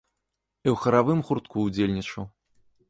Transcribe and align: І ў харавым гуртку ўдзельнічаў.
І 0.65 0.71
ў 0.73 0.75
харавым 0.85 1.19
гуртку 1.29 1.57
ўдзельнічаў. 1.69 2.23